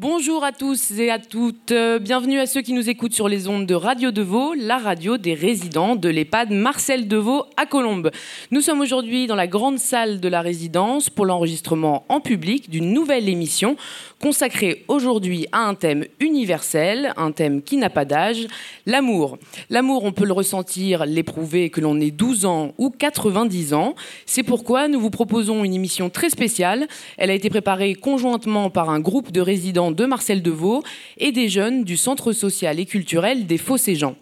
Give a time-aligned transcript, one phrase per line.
[0.00, 1.72] Bonjour à tous et à toutes.
[1.72, 5.16] Euh, bienvenue à ceux qui nous écoutent sur les ondes de Radio Deveau, la radio
[5.16, 8.12] des résidents de l'EHPAD Marcel Deveau à Colombes.
[8.52, 12.92] Nous sommes aujourd'hui dans la grande salle de la résidence pour l'enregistrement en public d'une
[12.92, 13.76] nouvelle émission
[14.20, 18.46] consacrée aujourd'hui à un thème universel, un thème qui n'a pas d'âge,
[18.86, 19.36] l'amour.
[19.68, 23.96] L'amour, on peut le ressentir, l'éprouver que l'on ait 12 ans ou 90 ans.
[24.26, 26.86] C'est pourquoi nous vous proposons une émission très spéciale.
[27.16, 30.82] Elle a été préparée conjointement par un groupe de résidents de Marcel Deveau
[31.16, 34.16] et des jeunes du Centre social et culturel des Fossés-Jean.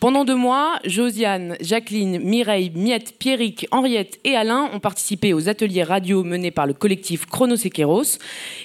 [0.00, 5.82] Pendant deux mois, Josiane, Jacqueline, Mireille, Miette, Pierrick, Henriette et Alain ont participé aux ateliers
[5.82, 8.18] radio menés par le collectif Chronosequeros.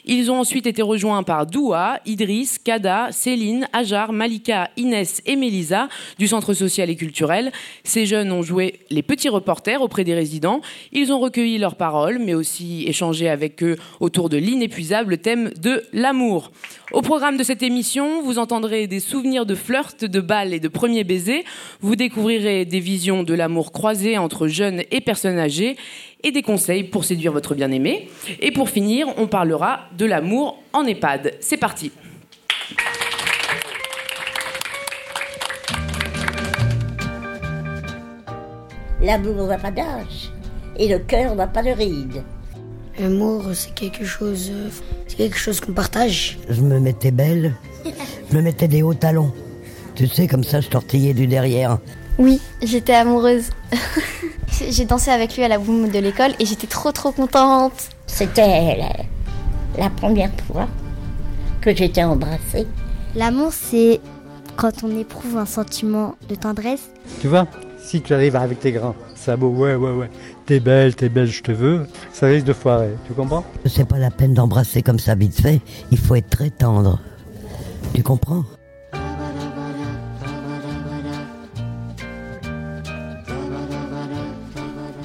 [0.06, 5.90] Ils ont ensuite été rejoints par Doua, Idriss, Kada, Céline, Ajar, Malika, Inès et Mélisa
[6.20, 7.52] du Centre social et culturel.
[7.84, 10.62] Ces jeunes ont joué les petits reporters auprès des résidents.
[10.92, 15.84] Ils ont recueilli leurs paroles, mais aussi échangé avec eux autour de l'inépuisable thème de
[15.94, 16.52] l'amour.
[16.92, 20.67] Au programme de cette émission, vous entendrez des souvenirs de flirt, de balles et de
[20.67, 21.44] premiers baisers.
[21.81, 25.75] Vous découvrirez des visions de l'amour croisé entre jeunes et personnes âgées
[26.23, 28.09] et des conseils pour séduire votre bien-aimé.
[28.39, 31.33] Et pour finir, on parlera de l'amour en EHPAD.
[31.39, 31.91] C'est parti.
[39.02, 40.31] L'amour n'a pas d'âge
[40.77, 42.23] et le cœur n'a pas de rides.
[42.99, 44.52] L'amour, c'est quelque chose,
[45.08, 46.38] c'est quelque chose qu'on partage.
[46.47, 47.55] Je me mettais belle,
[48.30, 49.33] je me mettais des hauts talons.
[49.95, 51.77] Tu sais, comme ça, je tortillais du derrière.
[52.17, 53.49] Oui, j'étais amoureuse.
[54.69, 57.89] J'ai dansé avec lui à la boum de l'école et j'étais trop trop contente.
[58.05, 58.94] C'était la,
[59.83, 60.67] la première fois
[61.59, 62.67] que j'étais embrassée.
[63.16, 63.99] L'amour, c'est
[64.55, 66.89] quand on éprouve un sentiment de tendresse.
[67.19, 67.47] Tu vois,
[67.80, 70.09] si tu arrives avec tes grands sabots, ouais, ouais, ouais,
[70.45, 73.44] t'es belle, t'es belle, je te veux, ça risque de foirer, tu comprends?
[73.66, 76.99] C'est pas la peine d'embrasser comme ça vite fait, il faut être très tendre.
[77.95, 78.44] Tu comprends?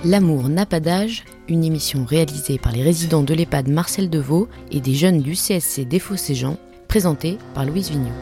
[0.05, 4.81] L'amour n'a pas d'âge, une émission réalisée par les résidents de l'EHPAD Marcel Deveau et
[4.81, 8.13] des jeunes du CSC Défaut-Séjean, présentée par Louise Vignon.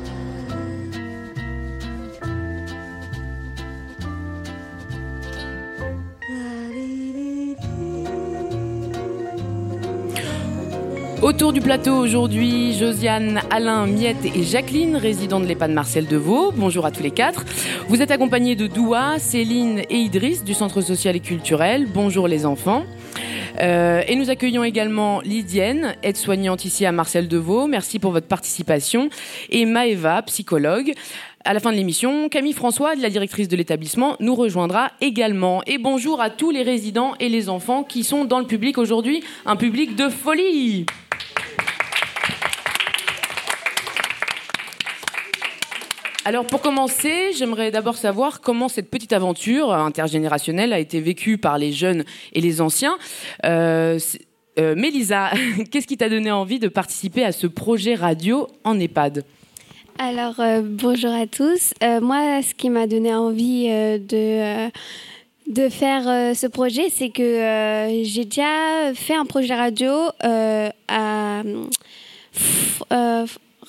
[11.26, 16.52] Autour du plateau aujourd'hui, Josiane, Alain, Miette et Jacqueline, résidents de l'EHPAD Marcel Deveau.
[16.52, 17.44] Bonjour à tous les quatre.
[17.88, 21.88] Vous êtes accompagnés de Doua, Céline et Idriss du Centre social et culturel.
[21.92, 22.84] Bonjour les enfants.
[23.60, 27.66] Euh, et nous accueillons également Lydienne, aide-soignante ici à Marcel Deveau.
[27.66, 29.08] Merci pour votre participation.
[29.50, 30.92] Et Maëva, psychologue.
[31.44, 35.60] À la fin de l'émission, Camille François, la directrice de l'établissement, nous rejoindra également.
[35.66, 39.24] Et bonjour à tous les résidents et les enfants qui sont dans le public aujourd'hui,
[39.44, 40.86] un public de folie.
[46.26, 51.56] Alors pour commencer, j'aimerais d'abord savoir comment cette petite aventure intergénérationnelle a été vécue par
[51.56, 52.98] les jeunes et les anciens.
[53.44, 54.00] Euh,
[54.58, 55.30] euh, Mélisa,
[55.70, 59.22] qu'est-ce qui t'a donné envie de participer à ce projet radio en EHPAD?
[60.00, 61.72] Alors euh, bonjour à tous.
[61.80, 64.68] Moi, ce qui m'a donné envie de
[65.70, 69.92] faire ce projet, c'est que j'ai déjà fait un projet radio
[70.88, 71.44] à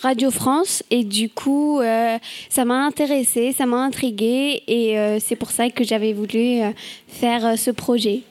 [0.02, 2.18] Radio France et du coup, euh,
[2.50, 6.70] ça m'a intéressée, ça m'a intriguée et euh, c'est pour ça que j'avais voulu euh,
[7.08, 8.22] faire ce projet.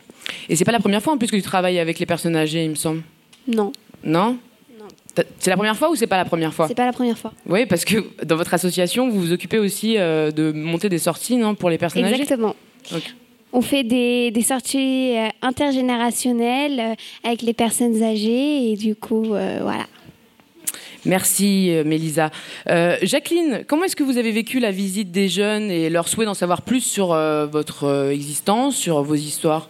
[0.49, 2.65] Et c'est pas la première fois en plus que tu travailles avec les personnes âgées,
[2.65, 3.03] il me semble.
[3.49, 3.73] Non,
[4.05, 4.39] Non?
[4.79, 4.87] Non.
[5.39, 6.69] C'est la première fois ou c'est pas la première fois?
[6.69, 7.33] C'est pas la première fois.
[7.47, 11.55] Oui, parce que dans votre association, vous vous occupez aussi de monter des sorties non,
[11.55, 12.21] pour les personnes âgées?
[12.21, 12.55] Exactement.
[13.53, 19.87] On fait des, des sorties intergénérationnelles avec les personnes âgées et du coup, voilà.
[21.05, 22.31] Merci, euh, Mélisa.
[22.69, 26.25] Euh, Jacqueline, comment est-ce que vous avez vécu la visite des jeunes et leur souhait
[26.27, 29.69] d'en savoir plus sur euh, votre existence, sur vos histoires?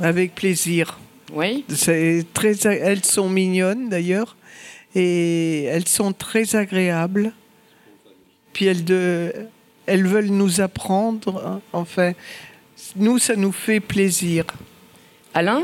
[0.00, 0.98] Avec plaisir.
[1.32, 4.36] Oui C'est très, elles sont mignonnes d'ailleurs
[4.94, 7.32] et elles sont très agréables.
[8.52, 9.32] Puis elles, de,
[9.86, 11.42] elles veulent nous apprendre.
[11.44, 11.60] hein.
[11.72, 12.12] Enfin,
[12.96, 14.44] nous, ça nous fait plaisir.
[15.34, 15.62] Alain,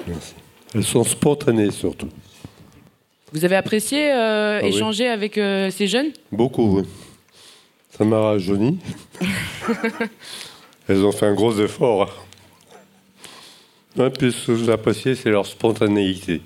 [0.74, 2.08] Elles sont spontanées surtout.
[3.34, 4.68] Vous avez apprécié euh, Ah oui.
[4.68, 6.12] échanger avec euh, ces jeunes?
[6.30, 6.84] Beaucoup, oui.
[7.90, 8.78] Ça m'a rajeuni.
[10.88, 12.26] Elles ont fait un gros effort.
[13.96, 16.42] Ouais, puis ce que j'ai apprécié, c'est leur spontanéité.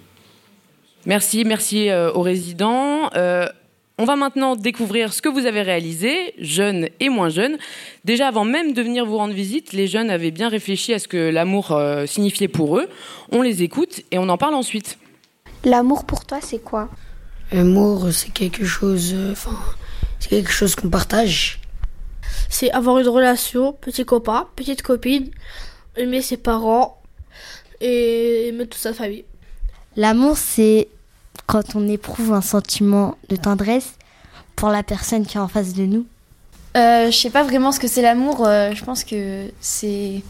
[1.05, 3.11] Merci, merci euh, aux résidents.
[4.01, 7.59] On va maintenant découvrir ce que vous avez réalisé, jeunes et moins jeunes.
[8.05, 11.09] Déjà, avant même de venir vous rendre visite, les jeunes avaient bien réfléchi à ce
[11.09, 11.77] que l'amour
[12.07, 12.89] signifiait pour eux.
[13.33, 14.99] On les écoute et on en parle ensuite.
[15.65, 16.89] L'amour pour toi, c'est quoi?
[17.53, 19.57] L'amour, c'est quelque chose, euh, enfin,
[20.21, 21.61] c'est quelque chose qu'on partage.
[22.49, 25.31] C'est avoir une relation, petit copain, petite copine,
[25.97, 27.01] aimer ses parents
[27.81, 29.25] et aimer toute sa famille.
[29.97, 30.89] L'amour, c'est
[31.47, 33.95] quand on éprouve un sentiment de tendresse
[34.57, 36.07] pour la personne qui est en face de nous.
[36.77, 38.47] Euh, je sais pas vraiment ce que c'est l'amour.
[38.47, 40.23] euh, je pense que c'est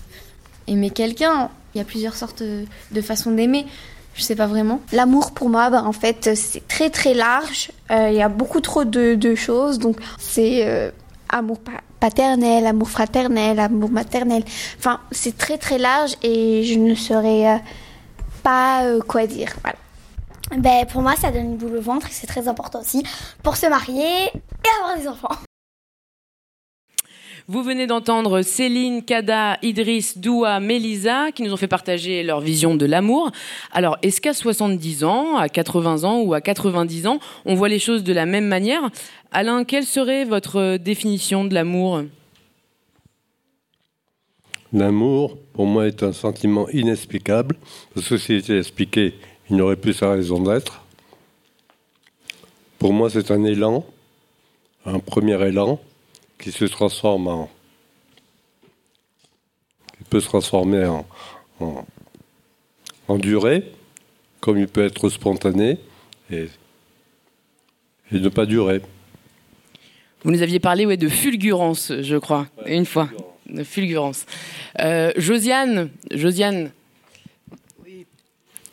[0.67, 1.51] aimer quelqu'un.
[1.75, 3.67] Il y a plusieurs sortes de façons d'aimer.
[4.19, 4.81] Je sais pas vraiment.
[4.93, 7.71] L'amour pour moi, bah, en fait, c'est très très large.
[7.93, 9.79] Euh, Il y a beaucoup trop de, de choses.
[9.79, 10.91] Donc, c'est euh,
[11.29, 14.43] amour pa- paternel, amour fraternel, amour maternel.
[14.77, 17.57] Enfin, c'est très très large et je ne saurais euh,
[18.43, 19.53] pas euh, quoi dire.
[19.63, 19.77] Voilà.
[20.61, 23.05] Ben, pour moi, ça donne une boule au ventre et c'est très important aussi
[23.45, 25.29] pour se marier et avoir des enfants.
[27.51, 32.77] Vous venez d'entendre Céline, Kada, Idriss, Doua, Mélisa qui nous ont fait partager leur vision
[32.77, 33.31] de l'amour.
[33.73, 37.79] Alors, est-ce qu'à 70 ans, à 80 ans ou à 90 ans, on voit les
[37.79, 38.91] choses de la même manière?
[39.33, 42.03] Alain, quelle serait votre définition de l'amour?
[44.75, 47.57] L'amour, pour moi, est un sentiment inexplicable,
[47.95, 49.15] parce que s'il était expliqué,
[49.49, 50.83] il n'aurait plus sa raison d'être.
[52.79, 53.87] Pour moi, c'est un élan,
[54.85, 55.81] un premier élan,
[56.39, 57.51] qui se transforme en.
[59.97, 61.07] qui peut se transformer en,
[61.61, 61.85] en,
[63.09, 63.73] en durée,
[64.41, 65.79] comme il peut être spontané,
[66.31, 66.49] et,
[68.13, 68.81] et ne pas durer.
[70.25, 73.09] Vous nous aviez parlé ouais, de fulgurance, je crois, une fois.
[73.47, 74.27] De fulgurance.
[74.81, 76.71] Euh, Josiane, Josiane.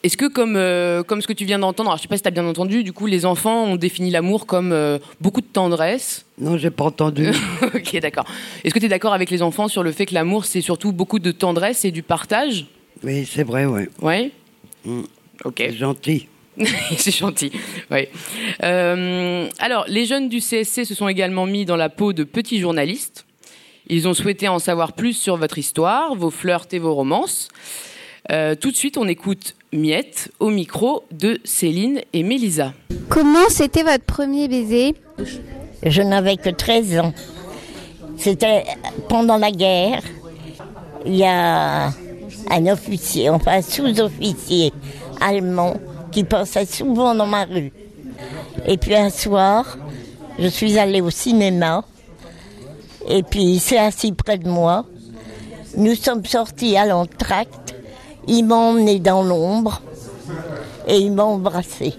[0.06, 2.22] Est-ce que, comme, euh, comme ce que tu viens d'entendre, alors je sais pas si
[2.22, 5.48] tu as bien entendu, du coup, les enfants ont défini l'amour comme euh, beaucoup de
[5.48, 6.28] tendresse?
[6.38, 7.32] Non, j'ai pas entendu.
[7.74, 8.26] Ok, d'accord.
[8.64, 10.92] Est-ce que tu es d'accord avec les enfants sur le fait que l'amour, c'est surtout
[10.92, 12.68] beaucoup de tendresse et du partage?
[13.04, 13.86] Oui, c'est vrai, oui.
[14.00, 14.30] Ouais?
[14.86, 15.02] Mm.
[15.44, 15.56] Ok.
[15.58, 16.28] C'est gentil.
[16.98, 17.52] c'est gentil.
[17.90, 18.08] Oui.
[18.62, 22.60] Euh, alors, les jeunes du CSC se sont également mis dans la peau de petits
[22.60, 23.26] journalistes.
[23.88, 27.50] Ils ont souhaité en savoir plus sur votre histoire, vos flirts et vos romances.
[28.32, 32.74] Euh, tout de suite, on écoute Miette au micro de Céline et Mélisa.
[33.10, 34.96] Comment c'était votre premier baiser?
[35.84, 37.14] Je n'avais que 13 ans.
[38.18, 38.64] C'était
[39.10, 40.02] pendant la guerre.
[41.06, 41.88] Il y a
[42.50, 44.72] un officier, enfin un sous-officier
[45.20, 45.76] allemand
[46.12, 47.74] qui passait souvent dans ma rue.
[48.66, 49.78] Et puis un soir,
[50.40, 51.84] je suis allée au cinéma.
[53.10, 54.86] Et puis il s'est assis près de moi.
[55.78, 57.65] Nous sommes sortis à l'entracte.
[58.28, 59.82] Il m'a emmené dans l'ombre
[60.88, 61.94] et il m'a embrassé.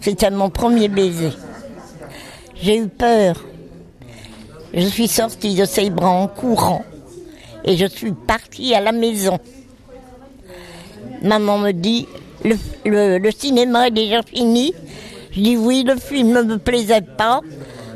[0.00, 1.32] C'était mon premier baiser.
[2.54, 3.36] J'ai eu peur.
[4.74, 6.84] Je suis sortie de ses bras en courant
[7.64, 9.38] et je suis partie à la maison.
[11.22, 12.06] Maman me dit,
[12.44, 14.72] le, cinéma est déjà fini.
[15.32, 17.40] Je dis oui, le film ne me plaisait pas.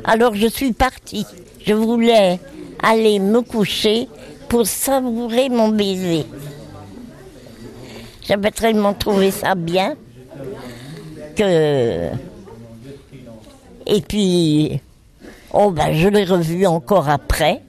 [0.03, 1.25] Alors je suis partie.
[1.65, 2.39] Je voulais
[2.81, 4.07] aller me coucher
[4.49, 6.25] pour savourer mon baiser.
[8.27, 9.95] J'avais tellement trouvé ça bien
[11.35, 12.09] que...
[13.85, 14.79] Et puis,
[15.53, 17.61] oh ben, je l'ai revu encore après.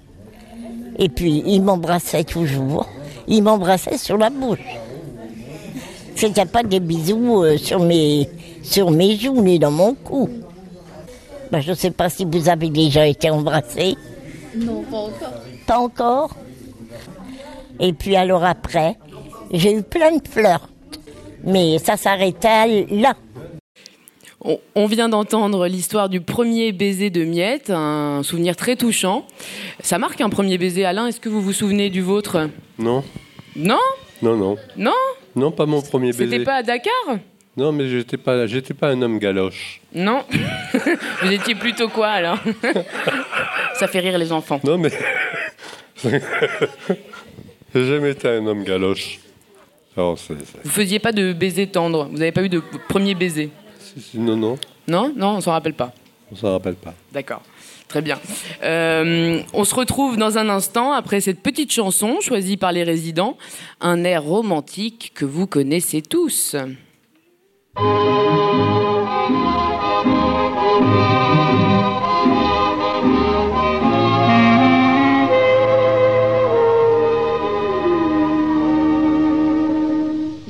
[0.98, 2.88] Et puis, il m'embrassait toujours.
[3.26, 4.60] Il m'embrassait sur la bouche.
[6.14, 8.28] C'était pas des bisous euh, sur mes,
[8.62, 10.28] sur mes joues ni dans mon cou.
[11.50, 13.96] Ben, je ne sais pas si vous avez déjà été embrassé.
[14.56, 15.32] Non, pas encore.
[15.66, 16.36] Pas encore.
[17.80, 18.96] Et puis alors après,
[19.54, 20.68] j'ai eu plein de flirts.
[21.44, 23.14] Mais ça s'arrêtait là.
[24.74, 29.26] On, vient d'entendre l'histoire du premier baiser de Miette, un souvenir très touchant.
[29.80, 31.06] Ça marque un premier baiser, Alain.
[31.06, 32.50] Est-ce que vous vous souvenez du vôtre?
[32.78, 33.02] Non,
[33.56, 33.80] Non?
[34.20, 34.58] Non, non.
[34.76, 34.92] Non?
[35.34, 36.26] Non, pas mon premier baiser.
[36.26, 36.92] C'était pas à Dakar?
[37.56, 39.80] Non, mais j'étais pas, j'étais pas un homme galoche.
[39.94, 40.24] Non
[41.22, 42.38] Vous étiez plutôt quoi, Alain
[43.74, 44.60] Ça fait rire les enfants.
[44.62, 44.90] Non, mais.
[47.74, 49.20] J'ai jamais été un homme galoche.
[49.96, 50.34] Alors, c'est.
[50.44, 53.50] c'est- Vous faisiez pas de baiser tendre Vous n'avez pas eu de premier baiser
[54.14, 54.58] Non, non,
[54.88, 55.92] Non Non, on s'en rappelle pas.
[56.32, 56.94] on s'en rappelle pas.
[57.12, 57.42] D'accord.
[57.86, 58.18] Très bien.
[58.64, 63.36] Euh, on se retrouve dans un instant après cette petite chanson choisie par les résidents,
[63.80, 66.56] un air romantique que vous connaissez tous.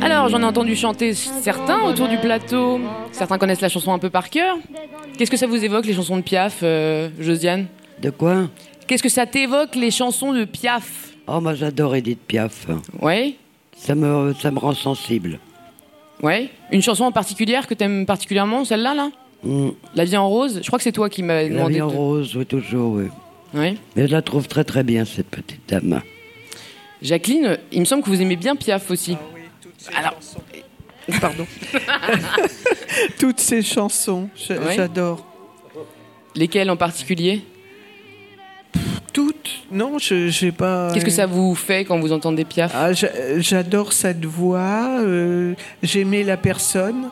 [0.00, 2.80] Alors, j'en ai entendu chanter certains autour du plateau.
[3.12, 4.56] Certains connaissent la chanson un peu par cœur.
[5.16, 7.66] Qu'est-ce que ça vous évoque, les chansons de Piaf, euh, Josiane?
[8.00, 8.48] De quoi?
[8.86, 11.10] Qu'est-ce que ça t'évoque, les chansons de Piaf?
[11.26, 12.66] Oh, moi j'adore Edith Piaf.
[13.00, 13.36] Oui
[13.76, 15.38] Ça me, ça me rend sensible.
[16.22, 19.10] Ouais Une chanson en particulière que t'aimes particulièrement, celle-là, là,
[19.44, 19.70] Mm.
[19.96, 21.74] La vie en rose Je crois que c'est toi qui m'as La demandé.
[21.74, 23.06] vie en de- rose, oui, toujours, oui.
[23.54, 23.76] Oui.
[23.96, 26.00] Mais je la trouve très très bien, cette petite dame.
[27.02, 29.16] Jacqueline, il me semble que vous aimez bien Piaf aussi.
[29.96, 30.14] Alors,
[31.20, 31.44] Pardon.
[33.18, 34.56] Toutes ces chansons, Ouais.
[34.76, 35.26] j'adore.
[36.36, 37.42] lesquelles en particulier?
[39.12, 40.90] Toutes Non, je j'ai pas.
[40.94, 42.72] Qu'est-ce que ça vous fait quand vous entendez Piaf?
[42.74, 45.00] Ah, j'a- J'adore cette voix.
[45.00, 47.10] euh, J'aimais la personne.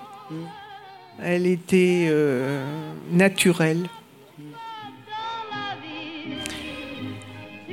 [1.22, 2.64] Elle était euh,
[3.10, 3.86] naturelle.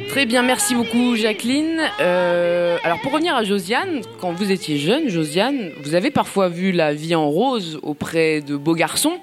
[0.09, 1.81] Très bien, merci beaucoup Jacqueline.
[2.01, 6.71] Euh, alors pour revenir à Josiane, quand vous étiez jeune, Josiane, vous avez parfois vu
[6.71, 9.17] la vie en rose auprès de beaux garçons.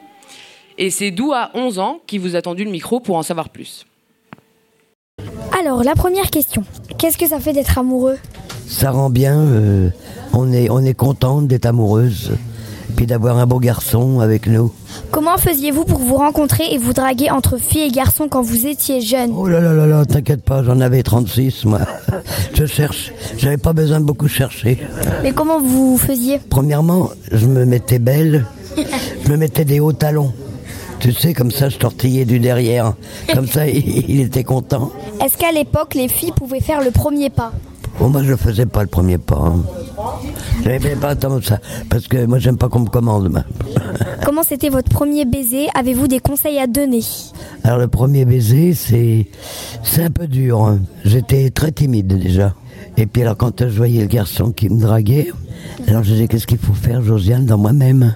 [0.79, 3.49] Et c'est Dou à 11 ans qui vous a tendu le micro pour en savoir
[3.49, 3.87] plus.
[5.59, 6.65] Alors, la première question.
[6.99, 8.19] Qu'est-ce que ça fait d'être amoureux?
[8.67, 9.91] Ça rend bien, euh,
[10.33, 12.33] on est, on est contente d'être amoureuse,
[12.95, 14.73] puis d'avoir un beau garçon avec nous.
[15.11, 19.01] Comment faisiez-vous pour vous rencontrer et vous draguer entre filles et garçons quand vous étiez
[19.01, 19.33] jeune?
[19.37, 21.81] Oh là là là là, t'inquiète pas, j'en avais 36 moi.
[22.55, 24.79] Je cherche, j'avais pas besoin de beaucoup chercher.
[25.23, 26.41] Mais comment vous faisiez?
[26.49, 28.47] Premièrement, je me mettais belle,
[29.25, 30.33] je me mettais des hauts talons.
[31.01, 32.95] Tu sais, comme ça, je tortillais du derrière.
[33.35, 34.91] Comme ça, il, il était content.
[35.23, 37.53] Est-ce qu'à l'époque, les filles pouvaient faire le premier pas?
[37.99, 39.37] Bon, moi, je faisais pas le premier pas.
[39.37, 39.63] hein.
[40.65, 41.59] J'aimais pas tant ça,
[41.89, 43.43] parce que moi, j'aime pas qu'on me commande.
[44.25, 45.67] Comment c'était votre premier baiser?
[45.75, 47.01] Avez-vous des conseils à donner?
[47.63, 49.27] Alors, le premier baiser, c'est,
[49.83, 50.63] c'est un peu dur.
[50.63, 50.81] hein.
[51.05, 52.55] J'étais très timide déjà.
[52.97, 55.31] Et puis, alors, quand je voyais le garçon qui me draguait,
[55.87, 58.15] alors je disais, qu'est-ce qu'il faut faire, Josiane, dans moi-même?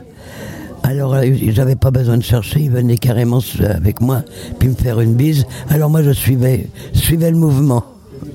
[0.82, 4.23] Alors, euh, j'avais pas besoin de chercher, il venait carrément avec moi,
[4.58, 5.44] puis me faire une bise.
[5.70, 7.85] Alors moi, je suivais, je suivais le mouvement.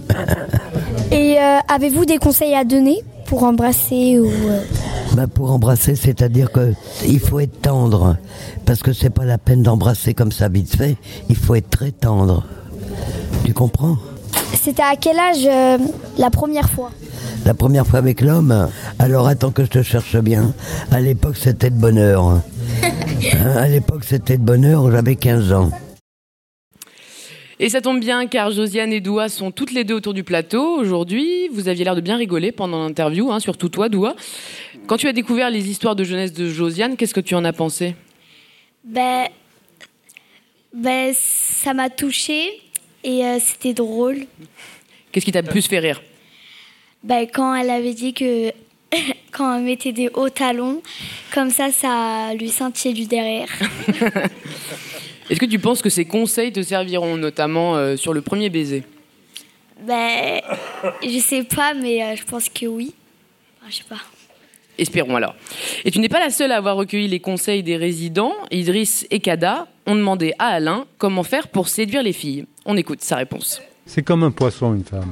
[1.12, 4.62] Et euh, avez-vous des conseils à donner pour embrasser ou euh,
[5.14, 6.74] Bah, pour embrasser, c'est-à-dire que
[7.06, 8.18] il faut être tendre,
[8.66, 10.98] parce que c'est pas la peine d'embrasser comme ça vite fait.
[11.30, 12.44] Il faut être très tendre.
[13.46, 13.98] Tu comprends?
[14.62, 15.78] C'était à quel âge euh,
[16.18, 16.92] la première fois?
[17.46, 18.70] La première fois avec l'homme,
[19.00, 20.54] alors attends que je te cherche bien.
[20.92, 22.42] À l'époque, c'était de bonheur.
[23.34, 25.72] Hein, à l'époque, c'était de bonheur, j'avais 15 ans.
[27.60, 30.76] Et ça tombe bien car Josiane et Doua sont toutes les deux autour du plateau
[30.76, 31.48] aujourd'hui.
[31.50, 34.16] Vous aviez l'air de bien rigoler pendant l'interview, hein, surtout toi, Doua.
[34.88, 37.54] Quand tu as découvert les histoires de jeunesse de Josiane, qu'est-ce que tu en as
[37.54, 37.96] pensé?
[38.84, 39.28] Ben,
[40.74, 42.62] ben ça m'a touchée
[43.04, 44.26] et euh, c'était drôle.
[45.12, 46.02] Qu'est-ce qui t'a le plus fait rire?
[47.04, 48.52] Ben, quand elle avait dit que
[49.32, 50.82] quand elle mettait des hauts talons,
[51.34, 53.50] comme ça, ça lui scintillait du derrière.
[55.34, 58.84] Est-ce que tu penses que ces conseils te serviront notamment euh, sur le premier baiser?
[59.82, 60.42] Ben,
[61.02, 62.94] je sais pas, mais euh, je pense que oui.
[63.58, 64.02] Enfin, je sais pas.
[64.78, 65.34] Espérons alors.
[65.86, 68.34] Et tu n'es pas la seule à avoir recueilli les conseils des résidents.
[68.52, 72.46] Idriss et Kada ont demandé à Alain comment faire pour séduire les filles.
[72.66, 73.60] On écoute sa réponse.
[73.88, 75.10] C'est comme un poisson, une femme.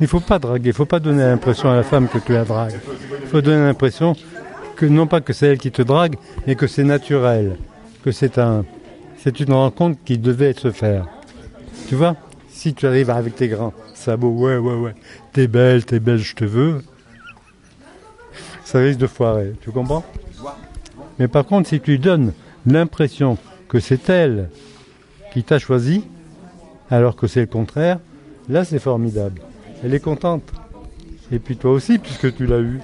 [0.00, 2.44] Il faut pas draguer, il faut pas donner l'impression à la femme que tu la
[2.44, 2.80] dragues.
[3.20, 4.16] Il faut donner l'impression
[4.76, 6.16] que non pas que c'est elle qui te drague,
[6.46, 7.58] mais que c'est naturel,
[8.02, 8.64] que c'est un,
[9.18, 11.08] c'est une rencontre qui devait se faire.
[11.88, 12.16] Tu vois,
[12.48, 14.94] si tu arrives avec tes grands sabots, ouais, ouais, ouais,
[15.32, 16.82] t'es belle, t'es belle, je te veux,
[18.64, 20.04] ça risque de foirer, tu comprends?
[21.18, 22.32] Mais par contre, si tu lui donnes
[22.66, 24.50] l'impression que c'est elle
[25.32, 26.04] qui t'a choisi,
[26.90, 27.98] alors que c'est le contraire,
[28.48, 29.42] là c'est formidable.
[29.82, 30.42] Elle est contente.
[31.32, 32.80] Et puis toi aussi, puisque tu l'as eu.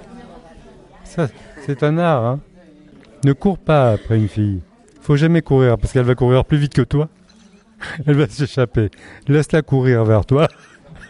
[1.05, 1.29] Ça,
[1.67, 2.25] c'est un art.
[2.25, 2.41] Hein
[3.25, 4.61] Ne cours pas après une fille.
[5.03, 7.09] Faut jamais courir parce qu'elle va courir plus vite que toi.
[8.07, 8.89] Elle va s'échapper.
[9.29, 10.49] Laisse-la courir vers toi.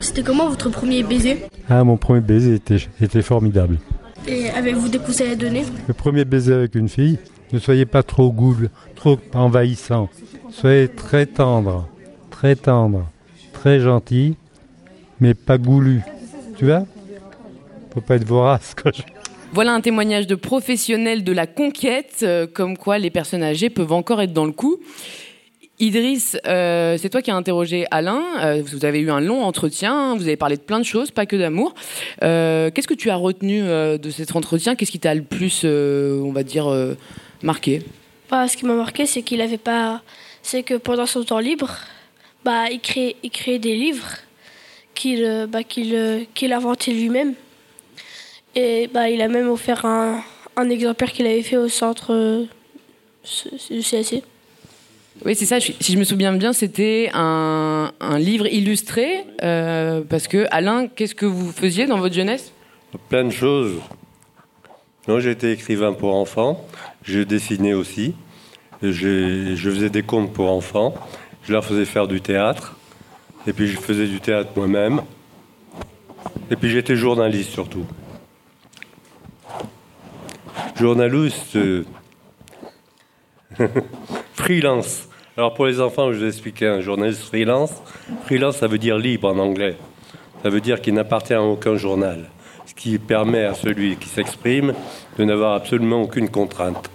[0.01, 3.79] C'était comment votre premier baiser Ah, mon premier baiser était, était formidable.
[4.27, 7.19] Et avez-vous des conseils à donner Le premier baiser avec une fille,
[7.53, 10.09] ne soyez pas trop goule, trop envahissant.
[10.51, 11.89] Soyez très tendre,
[12.31, 13.07] très tendre,
[13.53, 14.37] très gentil,
[15.21, 16.03] mais pas goulu.
[16.57, 16.85] Tu vois?
[17.93, 18.75] Faut pas être vorace.
[18.81, 18.93] Quoi.
[19.55, 23.93] Voilà un témoignage de professionnels de la conquête, euh, comme quoi les personnes âgées peuvent
[23.93, 24.79] encore être dans le coup.
[25.79, 28.23] Idriss, euh, c'est toi qui as interrogé Alain.
[28.43, 30.17] Euh, vous avez eu un long entretien.
[30.17, 31.75] Vous avez parlé de plein de choses, pas que d'amour.
[32.21, 34.75] Qu'est-ce que tu as retenu de cet entretien?
[34.75, 36.75] Qu'est-ce qui t'a le plus, on va dire,
[37.43, 37.83] marqué?
[38.31, 40.01] Bah, ce qui m'a marqué, c'est qu'il avait pas.
[40.41, 41.71] C'est que pendant son temps libre,
[42.43, 44.17] bah, il créait des livres
[44.95, 45.61] qu'il bah,
[46.41, 47.35] inventait lui-même.
[48.55, 50.23] Et bah, il a même offert un,
[50.57, 52.45] un exemplaire qu'il avait fait au centre euh,
[53.71, 54.23] du CSC.
[55.25, 55.61] Oui, c'est ça.
[55.61, 59.25] Si je me souviens bien, c'était un, un livre illustré.
[59.43, 62.53] euh, parce que, Alain, qu'est-ce que vous faisiez dans votre jeunesse?
[63.09, 63.75] Plein de choses.
[65.09, 66.65] Non, j'ai été écrivain pour enfants.
[67.03, 68.15] Je dessinais aussi.
[68.83, 70.95] J'ai- Je faisais des contes pour enfants.
[71.45, 72.77] Je leur faisais faire du théâtre.
[73.47, 75.03] Et puis je faisais du théâtre moi-même.
[76.51, 77.85] Et puis j'étais journaliste surtout.
[80.77, 81.85] Journaliste euh,
[84.35, 85.09] freelance.
[85.37, 87.83] Alors pour les enfants, je vais expliquer un journaliste freelance.
[88.25, 89.77] Freelance, ça veut dire libre en anglais.
[90.43, 92.31] Ça veut dire qu'il n'appartient à aucun journal.
[92.67, 94.75] Ce qui permet à celui qui s'exprime
[95.19, 96.91] de n'avoir absolument aucune contrainte.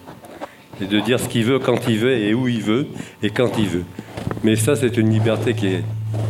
[0.81, 2.87] Et de dire ce qu'il veut quand il veut et où il veut
[3.23, 3.85] et quand il veut.
[4.43, 5.83] Mais ça, c'est une liberté qui est,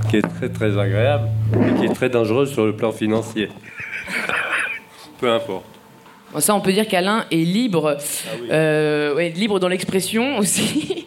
[0.10, 3.50] qui est très très agréable et qui est très dangereuse sur le plan financier.
[5.20, 5.77] Peu importe.
[6.40, 7.98] Ça, on peut dire qu'Alain est libre,
[8.52, 11.06] euh, ouais, libre dans l'expression aussi.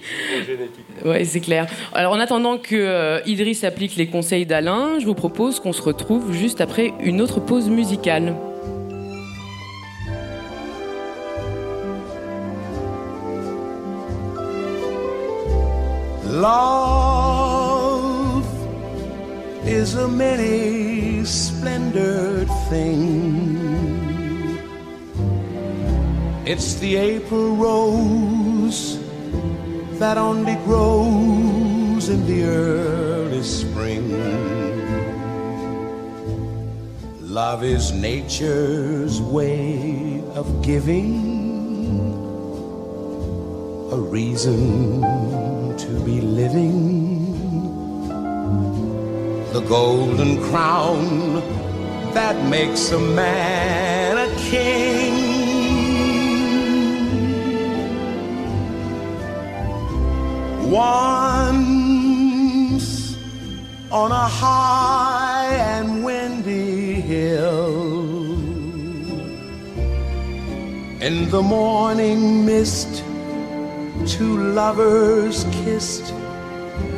[1.04, 1.66] Ouais, c'est clair.
[1.92, 5.82] Alors, en attendant que euh, Idriss applique les conseils d'Alain, je vous propose qu'on se
[5.82, 8.34] retrouve juste après une autre pause musicale.
[16.32, 17.60] Love
[19.66, 23.59] is a many splendored thing.
[26.52, 28.98] It's the April rose
[30.00, 34.10] that only grows in the early spring.
[37.20, 41.14] Love is nature's way of giving
[43.92, 45.02] a reason
[45.78, 47.30] to be living.
[49.52, 51.34] The golden crown
[52.12, 54.89] that makes a man a king.
[60.70, 61.66] Once
[63.90, 68.38] on a high and windy hill,
[71.00, 73.02] in the morning mist,
[74.06, 76.12] two lovers kissed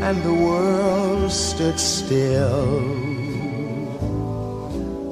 [0.03, 2.79] and the world stood still.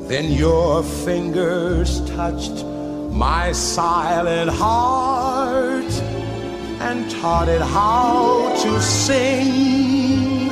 [0.07, 2.63] Then your fingers touched
[3.11, 6.10] my silent heart
[6.81, 10.51] and taught it how to sing.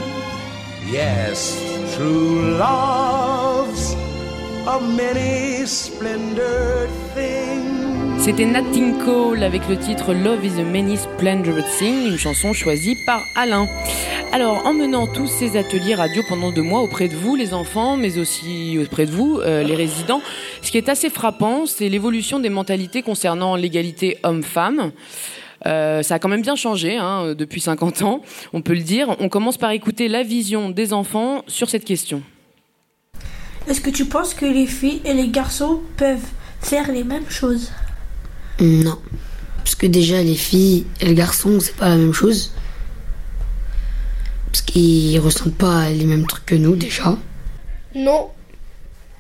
[0.90, 1.60] Yes,
[1.96, 2.38] true.
[8.18, 8.62] C'était Nat
[9.04, 13.66] Cole avec le titre Love is a Many Splendid Thing, une chanson choisie par Alain.
[14.32, 17.96] Alors, en menant tous ces ateliers radio pendant deux mois auprès de vous, les enfants,
[17.96, 20.20] mais aussi auprès de vous, euh, les résidents,
[20.60, 24.92] ce qui est assez frappant, c'est l'évolution des mentalités concernant l'égalité homme-femme.
[25.66, 29.16] Euh, ça a quand même bien changé hein, depuis 50 ans, on peut le dire.
[29.21, 32.23] On commence par écouter la vision des enfants sur cette question.
[33.66, 36.27] Est-ce que tu penses que les filles et les garçons peuvent
[36.61, 37.71] faire les mêmes choses?
[38.61, 38.99] Non.
[39.59, 42.53] Parce que déjà, les filles et les garçons, c'est pas la même chose.
[44.47, 47.16] Parce qu'ils ressentent pas les mêmes trucs que nous, déjà.
[47.94, 48.31] Non,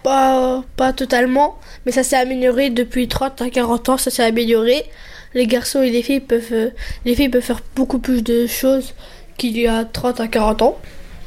[0.02, 4.84] pas, pas totalement, mais ça s'est amélioré depuis 30 à 40 ans, ça s'est amélioré.
[5.34, 6.70] Les garçons et les filles peuvent, euh,
[7.04, 8.94] les filles peuvent faire beaucoup plus de choses
[9.36, 10.78] qu'il y a 30 à 40 ans.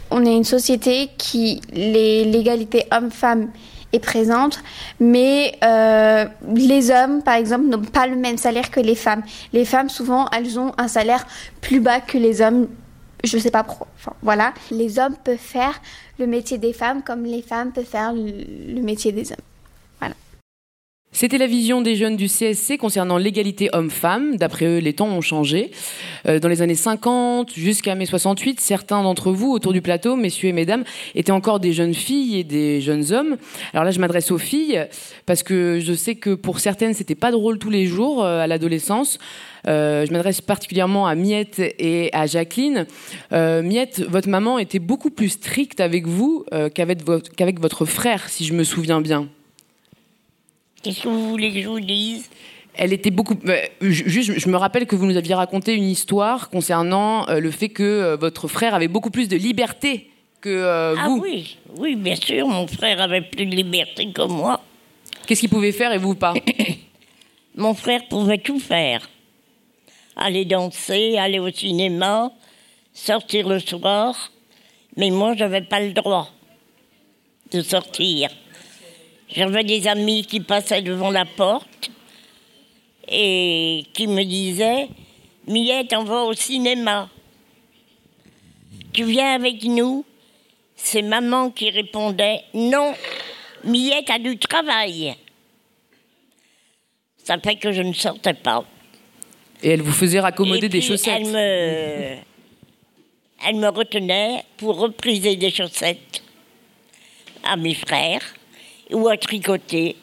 [0.10, 3.50] On est une société qui l'égalité homme-femme
[3.94, 4.62] est présente,
[5.00, 9.24] mais euh, les hommes, par exemple, n'ont pas le même salaire que les femmes.
[9.54, 11.26] Les femmes, souvent, elles ont un salaire
[11.62, 12.68] plus bas que les hommes.
[13.24, 13.88] Je sais pas pourquoi.
[13.98, 14.54] Enfin, voilà.
[14.72, 15.80] Les hommes peuvent faire
[16.20, 19.51] le métier des femmes comme les femmes peuvent faire le métier des hommes.
[21.14, 24.38] C'était la vision des jeunes du CSC concernant l'égalité homme-femme.
[24.38, 25.72] D'après eux, les temps ont changé.
[26.26, 30.48] Euh, dans les années 50 jusqu'à mai 68, certains d'entre vous autour du plateau, messieurs
[30.48, 33.36] et mesdames, étaient encore des jeunes filles et des jeunes hommes.
[33.74, 34.88] Alors là, je m'adresse aux filles
[35.26, 38.48] parce que je sais que pour certaines, c'était pas drôle tous les jours euh, à
[38.48, 39.20] l'adolescence.
[39.68, 42.88] Euh, je m'adresse particulièrement à Miette et à Jacqueline.
[43.32, 48.64] Miette, votre maman était beaucoup plus stricte avec vous qu'avec votre frère, si je me
[48.64, 49.28] souviens bien.
[50.84, 52.30] Qu'est-ce que vous voulez que je vous dise?
[52.74, 53.36] Elle était beaucoup.
[53.48, 57.40] euh, ju- juste, je me rappelle que vous nous aviez raconté une histoire concernant euh,
[57.40, 61.20] le fait que euh, votre frère avait beaucoup plus de liberté que Ah vous.
[61.22, 64.62] oui, oui, bien sûr, mon frère avait plus de liberté que moi.
[65.28, 66.34] Qu'est-ce qu'il pouvait faire et vous pas?
[67.56, 69.08] Mon frère pouvait tout faire.
[70.16, 72.32] Aller danser, aller au cinéma,
[72.94, 74.32] sortir le soir.
[74.96, 76.30] Mais moi, j'avais pas le droit
[77.52, 78.30] de sortir.
[79.34, 81.90] J'avais des amis qui passaient devant la porte
[83.08, 84.90] et qui me disaient
[85.48, 87.10] Miette, on va au cinéma.
[88.94, 90.06] Tu viens avec nous?
[90.76, 92.94] C'est maman qui répondait Non,
[93.64, 95.16] Miette a du travail.
[97.24, 98.66] Ça fait que je ne sortais pas.
[99.64, 101.22] Et elle vous faisait raccommoder Et des puis, chaussettes.
[101.22, 102.18] Elle me,
[103.48, 106.24] elle me retenait pour repriser des chaussettes
[107.44, 108.24] à mes frères
[108.94, 109.96] ou à tricoter,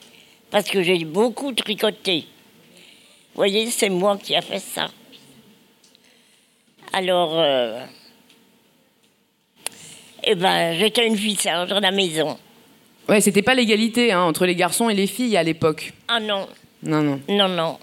[0.51, 2.25] parce que j'ai beaucoup tricoté.
[3.35, 4.89] Vous voyez, c'est moi qui a fait ça.
[6.93, 7.81] Alors, euh,
[10.25, 12.37] eh ben, j'étais une fille sage à la maison.
[13.09, 15.93] Ouais, c'était pas l'égalité hein, entre les garçons et les filles à l'époque.
[16.09, 16.47] Ah non,
[16.83, 17.21] Non, non.
[17.29, 17.79] non, non.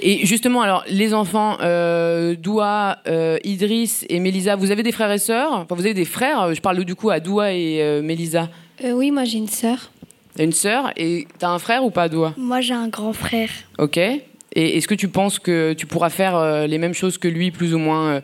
[0.00, 5.12] Et justement, alors, les enfants, euh, Doua, euh, Idriss et Mélisa, vous avez des frères
[5.12, 5.52] et sœurs?
[5.52, 8.48] Enfin, vous avez des frères euh, Je parle du coup à Doua et euh, Mélisa.
[8.84, 9.90] Euh, oui, moi j'ai une sœur.
[10.36, 13.50] T'as une sœur et t'as un frère ou pas, Doua Moi, j'ai un grand frère.
[13.78, 13.96] Ok.
[13.96, 14.22] Et
[14.54, 17.74] est-ce que tu penses que tu pourras faire euh, les mêmes choses que lui, plus
[17.74, 18.20] ou moins, euh,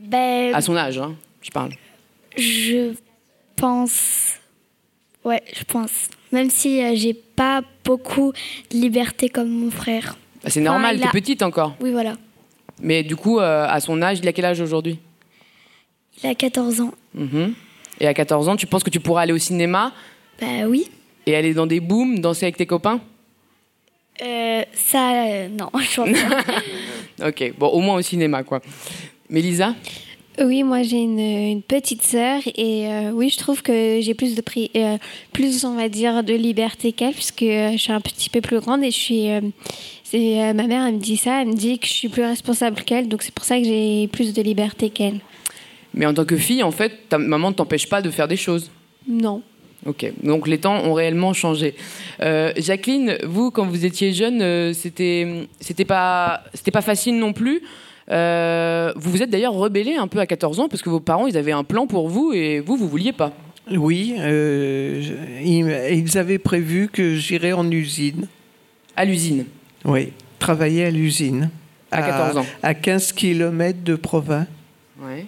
[0.00, 1.70] Ben, à son âge hein, Je parle.
[2.36, 2.92] je
[3.56, 4.34] pense.
[5.24, 6.08] Ouais, je pense.
[6.32, 8.32] Même si euh, j'ai pas beaucoup
[8.70, 10.16] de liberté comme mon frère.
[10.42, 11.74] Bah, c'est normal, t'es a- petite encore.
[11.80, 12.14] Oui, voilà.
[12.80, 14.98] Mais du coup, euh, à son âge, il a quel âge aujourd'hui?
[16.22, 16.92] Il a 14 ans.
[17.14, 17.54] Mhm.
[18.00, 19.92] Et à 14 ans, tu penses que tu pourras aller au cinéma?
[20.40, 20.88] Bah oui.
[21.26, 23.00] Et aller dans des booms, danser avec tes copains
[24.22, 27.28] Euh, ça, euh, non, je pense pas.
[27.28, 28.60] Ok, bon, au moins au cinéma, quoi.
[29.28, 29.74] Mélisa
[30.40, 34.34] Oui, moi j'ai une, une petite sœur et euh, oui, je trouve que j'ai plus
[34.34, 34.96] de pri- euh,
[35.32, 38.58] plus on va dire de liberté qu'elle puisque euh, je suis un petit peu plus
[38.60, 39.40] grande et je suis euh,
[40.02, 42.24] c'est euh, ma mère elle me dit ça, elle me dit que je suis plus
[42.24, 45.20] responsable qu'elle donc c'est pour ça que j'ai plus de liberté qu'elle.
[45.92, 48.36] Mais en tant que fille, en fait, ta maman ne t'empêche pas de faire des
[48.36, 48.70] choses.
[49.08, 49.42] Non.
[49.86, 51.74] Ok, donc les temps ont réellement changé.
[52.20, 57.32] Euh, Jacqueline, vous, quand vous étiez jeune, euh, c'était c'était pas c'était pas facile non
[57.32, 57.62] plus.
[58.10, 61.26] Euh, vous vous êtes d'ailleurs rebellée un peu à 14 ans parce que vos parents
[61.26, 63.32] ils avaient un plan pour vous et vous vous vouliez pas.
[63.70, 65.00] Oui, euh,
[65.44, 68.26] ils avaient prévu que j'irais en usine.
[68.96, 69.46] À l'usine
[69.84, 71.50] Oui, travailler à l'usine.
[71.90, 72.46] À 14 ans.
[72.62, 74.46] À 15 km de Provins.
[75.00, 75.26] Ouais.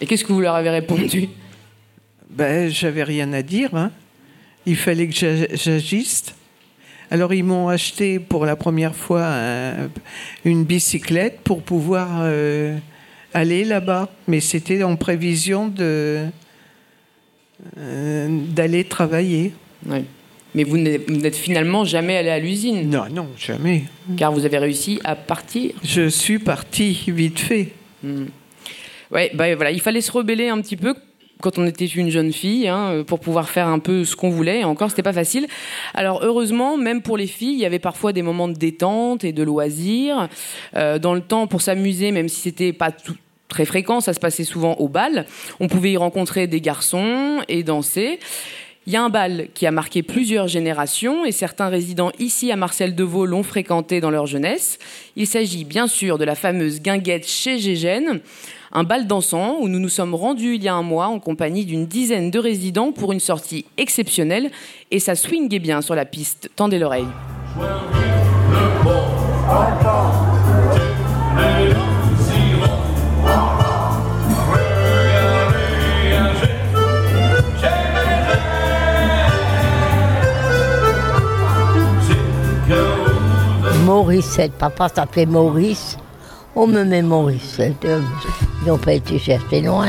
[0.00, 1.28] Et qu'est-ce que vous leur avez répondu?
[2.34, 3.74] Ben, j'avais rien à dire.
[3.74, 3.90] hein.
[4.66, 6.34] Il fallait que j'a- j'agisse.
[7.10, 9.88] Alors, ils m'ont acheté pour la première fois un-
[10.44, 12.76] une bicyclette pour pouvoir euh,
[13.34, 14.08] aller là-bas.
[14.26, 16.24] Mais c'était en prévision de
[17.78, 19.52] euh, d'aller travailler.
[19.86, 20.04] Ouais.
[20.54, 23.84] Mais vous n'êtes vous n'êtes finalement jamais allé à l'usine Non, non, jamais.
[24.16, 27.72] Car vous avez réussi à partir Je suis parti vite fait.
[28.02, 28.26] Hmm.
[29.10, 30.94] Ouais, bah voilà, il fallait se rebeller un petit peu
[31.40, 34.60] quand on était une jeune fille hein, pour pouvoir faire un peu ce qu'on voulait.
[34.60, 35.46] Et encore, c'était pas facile.
[35.94, 39.32] Alors heureusement, même pour les filles, il y avait parfois des moments de détente et
[39.32, 40.28] de loisirs
[40.76, 42.90] Euh, dans le temps pour s'amuser, même si c'était pas
[43.48, 45.26] très fréquent, ça se passait souvent au bal.
[45.60, 48.18] On pouvait y rencontrer des garçons et danser.
[48.86, 52.56] Il y a un bal qui a marqué plusieurs générations et certains résidents ici à
[52.56, 54.78] Marcel Deveau l'ont fréquenté dans leur jeunesse.
[55.16, 58.20] Il s'agit bien sûr de la fameuse guinguette chez Gégène,
[58.72, 61.64] un bal dansant où nous nous sommes rendus il y a un mois en compagnie
[61.64, 64.50] d'une dizaine de résidents pour une sortie exceptionnelle
[64.90, 66.50] et ça swingait bien sur la piste.
[66.54, 67.06] Tendez l'oreille.
[83.94, 85.96] Mauricette, papa s'appelait Maurice.
[86.56, 87.84] On me met Mauricette.
[87.84, 88.00] Euh,
[88.62, 89.86] Ils n'ont pas été chercher loin.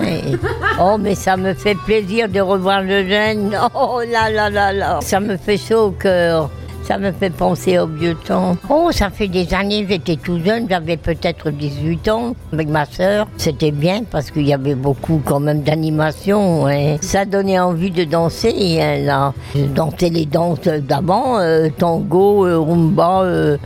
[0.79, 3.57] Oh, mais ça me fait plaisir de revoir le jeune.
[3.73, 4.99] Oh là là là là.
[5.01, 6.51] Ça me fait chaud au cœur.
[6.83, 8.55] Ça me fait penser au vieux temps.
[8.69, 13.25] Oh, ça fait des années, j'étais tout jeune, j'avais peut-être 18 ans avec ma sœur.
[13.37, 16.67] C'était bien parce qu'il y avait beaucoup quand même d'animation.
[16.67, 16.97] hein.
[17.01, 18.53] Ça donnait envie de danser.
[18.79, 19.33] hein, là.
[19.55, 23.21] Je dansais les danses d'avant, euh, tango, euh, rumba.
[23.23, 23.57] euh,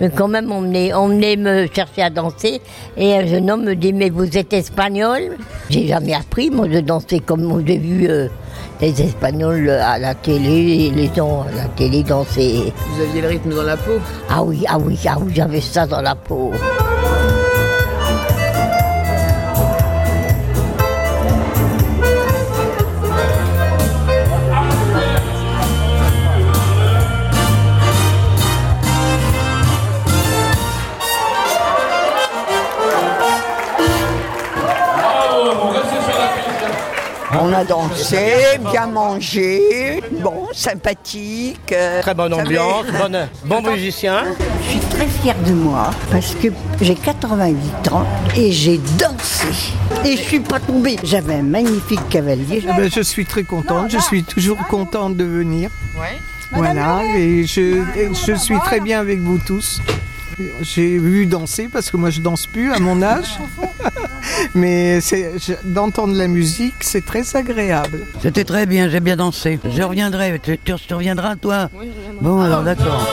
[0.00, 2.60] mais quand même, on venait, on venait me chercher à danser
[2.96, 5.36] et un jeune homme me dit Mais vous êtes espagnol?
[5.68, 8.28] J'ai jamais appris, moi, de danser comme j'ai vu euh,
[8.80, 12.72] les Espagnols à la télé, les gens à la télé danser.
[12.94, 13.98] Vous aviez le rythme dans la peau?
[14.28, 16.52] Ah oui, ah oui, ah oui, j'avais ça dans la peau.
[37.64, 41.72] Dansé, bien mangé, bon, sympathique.
[41.72, 44.24] euh, Très bonne ambiance, bonne- bon musicien.
[44.64, 46.48] Je suis très fière de moi parce que
[46.80, 49.48] j'ai 88 ans et j'ai dansé.
[50.04, 50.96] Et je suis pas tombée.
[51.02, 52.62] J'avais un magnifique cavalier.
[52.62, 55.70] Eh ben, je suis très contente, je suis toujours contente de venir.
[56.52, 57.60] Voilà, et je,
[57.96, 59.80] et je suis très bien avec vous tous.
[60.62, 63.38] J'ai vu danser parce que moi je danse plus à mon âge.
[64.54, 65.00] Mais
[65.64, 68.06] d'entendre la musique, c'est très agréable.
[68.22, 69.58] C'était très bien, j'ai bien dansé.
[69.64, 71.68] Je reviendrai, tu, tu- tu reviendras toi
[72.20, 73.06] Bon, alors d'accord.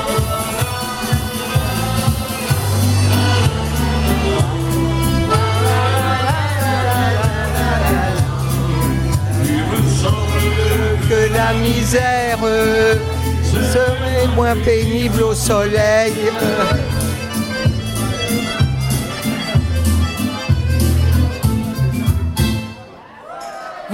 [11.09, 12.95] Que la misère euh,
[13.43, 16.13] serait moins pénible au soleil.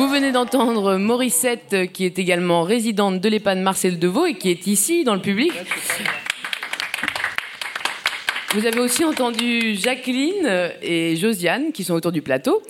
[0.03, 4.67] Vous venez d'entendre Morissette, qui est également résidente de l'EHPAD Marcel Deveau et qui est
[4.67, 5.53] ici dans le public.
[8.53, 12.61] Vous avez aussi entendu Jacqueline et Josiane qui sont autour du plateau.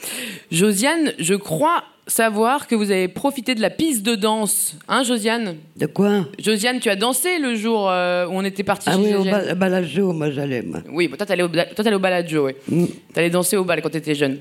[0.52, 4.76] Josiane, je crois savoir que vous avez profité de la piste de danse.
[4.88, 5.56] Hein, Josiane?
[5.76, 6.28] De quoi?
[6.38, 9.56] Josiane, tu as dansé le jour euh, où on était parti Ah chez oui, au
[9.56, 10.62] Balajo, moi j'allais.
[10.62, 10.82] moi.
[10.88, 12.94] Oui, bon, toi, t'allais au, toi, t'allais au oui.
[13.12, 14.38] T'allais danser au bal quand t'étais jeune.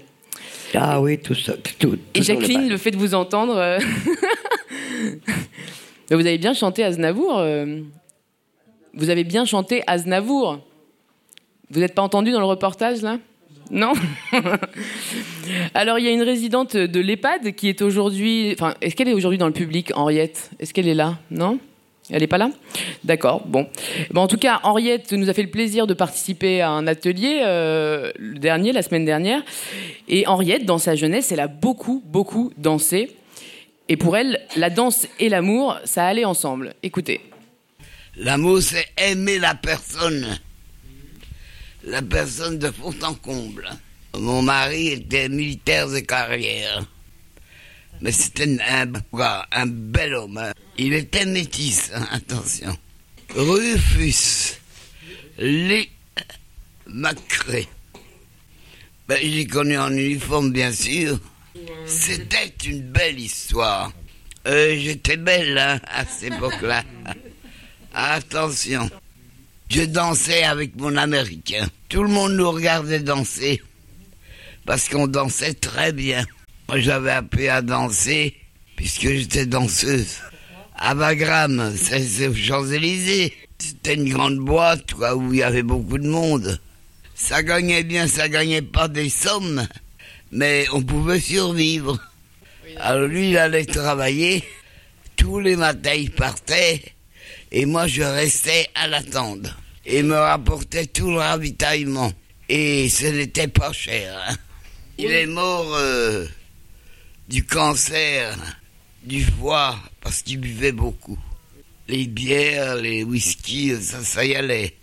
[0.75, 1.55] Ah oui, tout ça.
[1.79, 3.57] Tout, Et le Jacqueline, le, fait de vous entendre.
[3.57, 3.79] euh,
[6.11, 7.39] Mais vous avez bien chanté Aznavour.
[7.39, 7.81] euh,
[8.95, 10.61] Vous avez bien chanté Aznavour.
[11.71, 13.19] Vous n'êtes pas entendu dans le reportage, là?
[13.71, 13.93] Non?
[15.75, 18.51] Alors, il y a une résidente de l'EHPAD qui est aujourd'hui.
[18.53, 20.51] Enfin, est-ce qu'elle est aujourd'hui dans le public, Henriette?
[20.59, 21.19] Est-ce qu'elle est là?
[21.31, 21.59] Non?
[22.11, 22.51] Elle n'est pas là?
[23.05, 23.69] D'accord, bon.
[24.15, 28.11] En tout cas, Henriette nous a fait le plaisir de participer à un atelier, euh,
[28.19, 29.43] le dernier, la semaine dernière.
[30.09, 33.17] Et Henriette, dans sa jeunesse, elle a beaucoup, beaucoup dansé.
[33.88, 36.75] Et pour elle, la danse et l'amour, ça allait ensemble.
[36.83, 37.21] Écoutez.
[38.17, 40.38] L'amour, c'est aimer la personne.
[41.85, 43.69] La personne de fond en comble.
[44.19, 46.85] Mon mari était militaire de carrière.
[48.01, 48.93] Mais c'était un,
[49.53, 50.41] un bel homme.
[50.85, 52.77] Il était métis, hein, attention.
[53.37, 54.59] Rufus
[55.38, 55.88] Lee
[56.88, 57.68] Macré.
[59.07, 61.21] Ben, je l'ai connu en uniforme, bien sûr.
[61.87, 63.92] C'était une belle histoire.
[64.49, 66.83] Euh, J'étais belle hein, à cette époque-là.
[67.95, 68.90] Attention.
[69.71, 71.68] Je dansais avec mon américain.
[71.88, 73.62] Tout le monde nous regardait danser.
[74.66, 76.27] Parce qu'on dansait très bien.
[76.68, 78.37] Moi, j'avais appris à danser
[78.75, 80.18] puisque j'étais danseuse.
[80.85, 83.33] À Bagram, c'est aux Champs-Élysées.
[83.59, 86.61] C'était une grande boîte quoi, où il y avait beaucoup de monde.
[87.14, 89.64] Ça gagnait bien, ça gagnait pas des sommes,
[90.33, 91.97] mais on pouvait survivre.
[92.79, 94.42] Alors lui, il allait travailler.
[95.14, 96.83] Tous les matins, il partait.
[97.53, 99.47] Et moi, je restais à l'attente.
[99.87, 102.12] Et il me rapportait tout le ravitaillement.
[102.49, 104.18] Et ce n'était pas cher.
[104.29, 104.35] hein.
[104.99, 106.27] Il est mort euh,
[107.29, 108.37] du cancer,
[109.05, 111.19] du foie, parce qu'il buvait beaucoup.
[111.88, 114.75] Les bières, les whisky, ça, ça y allait.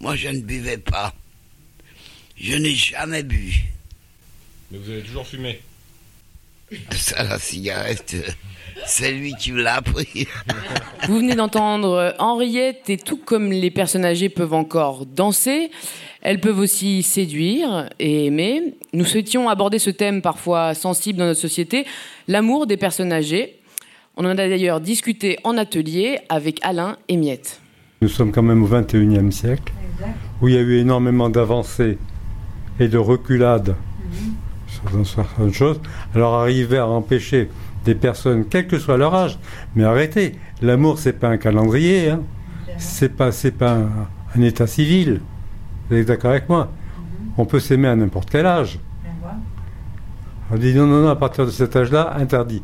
[0.00, 1.14] Moi, je ne buvais pas.
[2.36, 3.54] Je n'ai jamais bu.
[4.70, 5.60] Mais vous avez toujours fumé.
[6.90, 8.16] Ça, la cigarette,
[8.86, 10.26] c'est lui qui me l'a appris.
[11.06, 15.70] Vous venez d'entendre Henriette et tout comme les personnes âgées peuvent encore danser,
[16.22, 18.74] elles peuvent aussi séduire et aimer.
[18.92, 21.86] Nous souhaitions aborder ce thème parfois sensible dans notre société,
[22.26, 23.60] l'amour des personnes âgées.
[24.16, 27.60] On en a d'ailleurs discuté en atelier avec Alain et Miette.
[28.00, 29.72] Nous sommes quand même au XXIe siècle,
[30.40, 31.98] où il y a eu énormément d'avancées
[32.78, 33.74] et de reculades
[34.68, 35.80] sur certaines choses.
[36.14, 37.48] Alors arriver à empêcher
[37.84, 39.38] des personnes, quel que soit leur âge,
[39.74, 42.10] mais arrêtez, l'amour c'est pas un calendrier.
[42.10, 42.20] hein.
[42.78, 43.90] c'est pas, c'est pas un,
[44.36, 45.20] un état civil.
[45.90, 46.70] Vous êtes d'accord avec moi?
[47.36, 48.78] On peut s'aimer à n'importe quel âge.
[50.52, 52.62] On dit non, non, non, à partir de cet âge-là, interdit.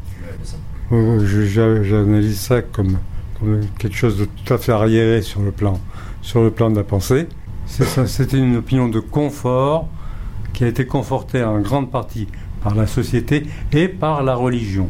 [0.90, 2.98] J'analyse ça comme,
[3.38, 5.78] comme quelque chose de tout à fait arriéré sur le plan,
[6.20, 7.28] sur le plan de la pensée.
[7.66, 9.88] C'était une opinion de confort
[10.52, 12.26] qui a été confortée en grande partie
[12.62, 14.88] par la société et par la religion.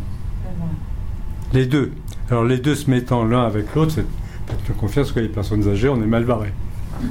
[1.53, 1.93] Les deux.
[2.31, 4.07] Alors les deux se mettant l'un avec l'autre, c'est
[4.47, 6.53] faites confiance que les personnes âgées, on est mal barrés.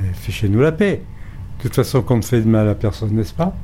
[0.00, 1.02] Mais fichez-nous la paix.
[1.58, 3.54] De toute façon, qu'on ne fait de mal à personne, n'est-ce pas?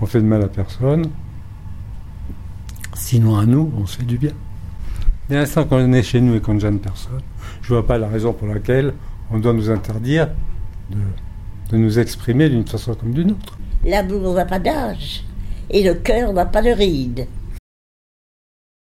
[0.00, 1.10] On fait de mal à personne.
[2.94, 4.32] Sinon, à nous, on se fait du bien.
[5.28, 7.20] Dès l'instant qu'on est chez nous et qu'on ne gêne personne,
[7.62, 8.94] je ne vois pas la raison pour laquelle
[9.30, 10.28] on doit nous interdire
[10.90, 10.98] de,
[11.70, 13.58] de nous exprimer d'une façon comme d'une autre.
[13.84, 15.24] L'amour n'a pas d'âge
[15.70, 17.26] et le cœur n'a pas de rides.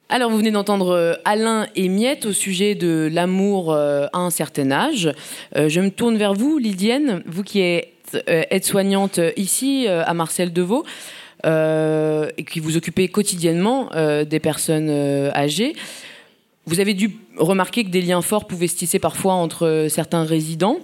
[0.08, 4.28] Alors, vous venez d'entendre euh, Alain et Miette au sujet de l'amour euh, à un
[4.28, 5.10] certain âge.
[5.56, 7.88] Euh, je me tourne vers vous, Lydienne, vous qui êtes
[8.26, 10.84] aide-soignante ici à Marcel Deveau
[11.44, 15.74] et qui vous occupez quotidiennement euh, des personnes euh, âgées.
[16.66, 20.22] Vous avez dû remarquer que des liens forts pouvaient se tisser parfois entre euh, certains
[20.24, 20.78] résidents.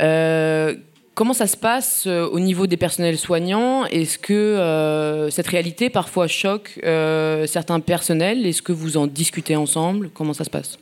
[0.00, 0.74] Euh,
[1.14, 3.84] comment ça se passe euh, au niveau des personnels soignants?
[3.84, 8.46] Est-ce que euh, cette réalité parfois choque euh, certains personnels?
[8.46, 10.08] Est-ce que vous en discutez ensemble?
[10.14, 10.78] Comment ça se passe?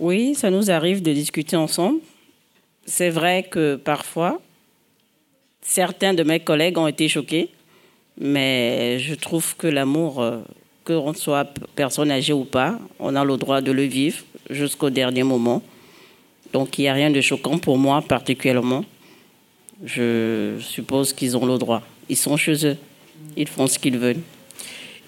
[0.00, 2.00] Oui, ça nous arrive de discuter ensemble.
[2.86, 4.40] C'est vrai que parfois,
[5.60, 7.50] certains de mes collègues ont été choqués,
[8.20, 10.38] mais je trouve que l'amour, euh,
[10.84, 14.18] qu'on soit p- personne âgée ou pas, on a le droit de le vivre
[14.50, 15.62] jusqu'au dernier moment.
[16.52, 18.84] Donc il n'y a rien de choquant pour moi particulièrement.
[19.84, 21.82] Je suppose qu'ils ont le droit.
[22.08, 22.76] Ils sont chez eux.
[23.36, 24.20] Ils font ce qu'ils veulent.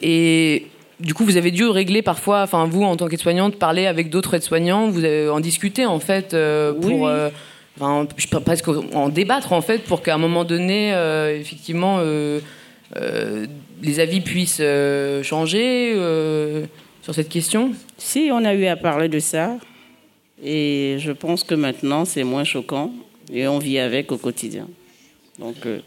[0.03, 0.67] Et
[0.99, 4.35] du coup, vous avez dû régler parfois, enfin vous en tant qu'aide-soignante, parler avec d'autres
[4.35, 7.31] aides-soignants, vous avez en discuter en fait euh, pour, Oui, euh,
[7.79, 11.99] enfin, je peux presque en débattre en fait pour qu'à un moment donné, euh, effectivement,
[13.83, 16.67] les avis puissent euh, changer euh,
[17.03, 17.73] sur cette question?
[17.99, 19.57] Si, on a eu à parler de ça.
[20.43, 22.93] Et je pense que maintenant, c'est moins choquant.
[23.33, 24.69] Et on vit avec au quotidien.
[25.39, 25.81] Donc, euh,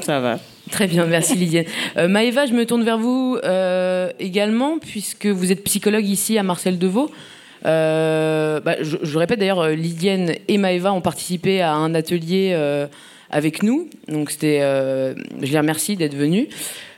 [0.00, 0.38] ça va.
[0.70, 1.66] Très bien, merci Lydienne.
[1.96, 6.42] Euh, Maëva, je me tourne vers vous euh, également, puisque vous êtes psychologue ici à
[6.42, 7.10] Marcel Deveau.
[7.66, 12.52] Euh, bah, je, je répète d'ailleurs, euh, Lydienne et Maëva ont participé à un atelier
[12.52, 12.86] euh,
[13.34, 13.88] avec nous.
[14.06, 16.46] Donc c'était, euh, je les remercie d'être venus.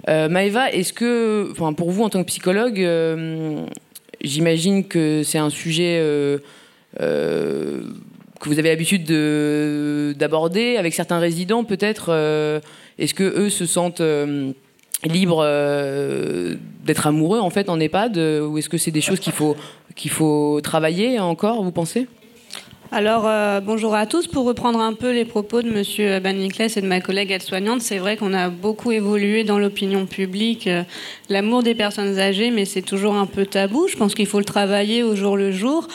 [0.09, 3.65] Euh, Maëva, est-ce que, pour vous en tant que psychologue, euh,
[4.23, 6.39] j'imagine que c'est un sujet euh,
[7.01, 12.11] que vous avez l'habitude de- d'aborder avec certains résidents, peut-être.
[12.99, 14.03] est-ce que eux se sentent
[15.05, 15.43] libres
[16.85, 19.57] d'être amoureux en fait en EHPAD, ou est-ce que c'est des choses qu'il faut
[19.95, 22.07] qu'il faut travailler encore, vous pensez?
[22.93, 24.29] Alors, euh, bonjour à tous.
[24.29, 27.99] Pour reprendre un peu les propos de Monsieur Baniclès et de ma collègue aide-soignante, c'est
[27.99, 30.85] vrai qu'on a beaucoup évolué dans l'opinion publique, euh,
[31.29, 33.89] l'amour des personnes âgées, mais c'est toujours un peu tabou.
[33.89, 35.89] Je pense qu'il faut le travailler au jour le jour,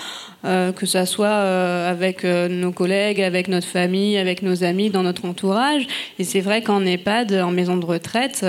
[0.43, 4.89] euh, que ça soit euh, avec euh, nos collègues, avec notre famille, avec nos amis,
[4.89, 5.85] dans notre entourage.
[6.17, 8.43] Et c'est vrai qu'en EHPAD, en maison de retraite,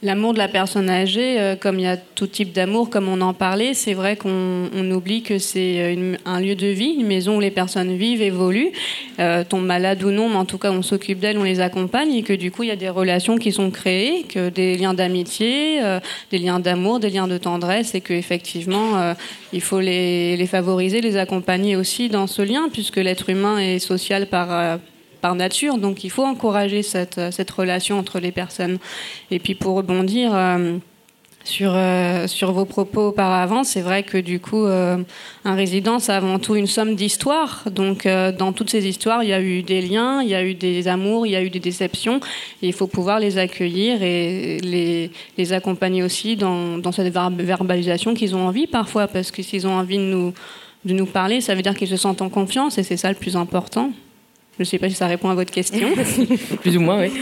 [0.00, 3.20] L'amour de la personne âgée, euh, comme il y a tout type d'amour, comme on
[3.20, 7.06] en parlait, c'est vrai qu'on on oublie que c'est euh, un lieu de vie, une
[7.08, 8.70] maison où les personnes vivent, évoluent,
[9.18, 12.14] euh, tombent malades ou non, mais en tout cas on s'occupe d'elles, on les accompagne,
[12.14, 14.94] et que du coup il y a des relations qui sont créées, que des liens
[14.94, 15.80] d'amitié,
[16.30, 19.14] des liens d'amour, des liens de tendresse, et que effectivement euh,
[19.52, 23.80] il faut les, les favoriser, les accompagner aussi dans ce lien, puisque l'être humain est
[23.80, 24.78] social par
[25.20, 25.78] par nature.
[25.78, 28.78] Donc il faut encourager cette, euh, cette relation entre les personnes.
[29.30, 30.78] Et puis pour rebondir euh,
[31.44, 36.38] sur, euh, sur vos propos auparavant, c'est vrai que du coup, un résident, c'est avant
[36.38, 37.64] tout une somme d'histoires.
[37.70, 40.54] Donc dans toutes ces histoires, il y a eu des liens, il y a eu
[40.54, 42.20] des amours, il y a eu des déceptions.
[42.60, 44.58] Il faut pouvoir les accueillir et
[45.38, 49.06] les, accompagner aussi dans, cette ver- verbalisation qu'ils ont envie parfois.
[49.06, 52.28] Parce que s'ils ont envie de nous parler, ça veut dire qu'ils se sentent en
[52.28, 53.90] confiance et c'est ça le plus important.
[54.58, 55.88] Je ne sais pas si ça répond à votre question.
[56.62, 57.12] Plus ou moins, oui.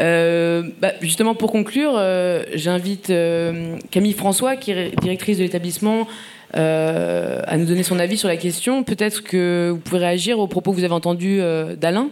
[0.00, 6.08] Euh, bah, justement, pour conclure, euh, j'invite euh, Camille François, qui est directrice de l'établissement,
[6.56, 8.82] euh, à nous donner son avis sur la question.
[8.82, 12.10] Peut-être que vous pouvez réagir aux propos que vous avez entendus euh, d'Alain,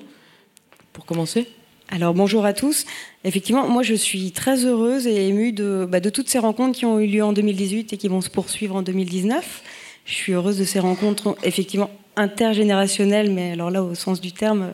[0.92, 1.48] pour commencer.
[1.90, 2.84] Alors bonjour à tous.
[3.24, 6.84] Effectivement, moi je suis très heureuse et émue de, bah, de toutes ces rencontres qui
[6.84, 9.62] ont eu lieu en 2018 et qui vont se poursuivre en 2019.
[10.04, 14.62] Je suis heureuse de ces rencontres effectivement intergénérationnelles, mais alors là au sens du terme,
[14.62, 14.72] euh,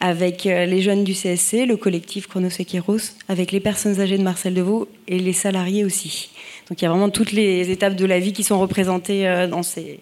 [0.00, 4.22] avec euh, les jeunes du CSC, le collectif Chronos Equeros, avec les personnes âgées de
[4.22, 6.30] Marcel Deveau et les salariés aussi.
[6.70, 9.46] Donc il y a vraiment toutes les étapes de la vie qui sont représentées euh,
[9.46, 10.00] dans ces